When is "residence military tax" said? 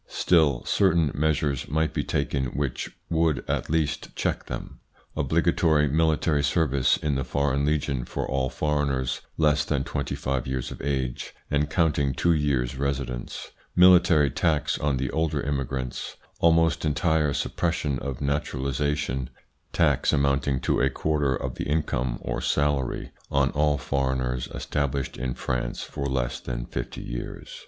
12.77-14.75